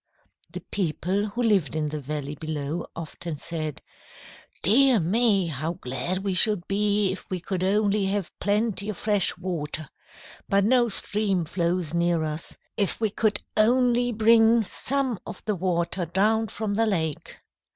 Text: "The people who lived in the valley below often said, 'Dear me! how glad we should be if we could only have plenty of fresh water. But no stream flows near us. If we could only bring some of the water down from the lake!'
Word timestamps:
"The 0.49 0.61
people 0.61 1.27
who 1.27 1.43
lived 1.43 1.75
in 1.75 1.89
the 1.89 1.99
valley 2.01 2.33
below 2.33 2.87
often 2.95 3.37
said, 3.37 3.83
'Dear 4.63 4.99
me! 4.99 5.45
how 5.45 5.73
glad 5.73 6.23
we 6.23 6.33
should 6.33 6.67
be 6.67 7.11
if 7.11 7.29
we 7.29 7.39
could 7.39 7.63
only 7.63 8.05
have 8.05 8.31
plenty 8.39 8.89
of 8.89 8.97
fresh 8.97 9.37
water. 9.37 9.89
But 10.49 10.63
no 10.63 10.89
stream 10.89 11.45
flows 11.45 11.93
near 11.93 12.23
us. 12.23 12.57
If 12.77 12.99
we 12.99 13.11
could 13.11 13.43
only 13.55 14.11
bring 14.11 14.63
some 14.63 15.19
of 15.27 15.45
the 15.45 15.53
water 15.53 16.07
down 16.07 16.47
from 16.47 16.73
the 16.73 16.87
lake!' 16.87 17.37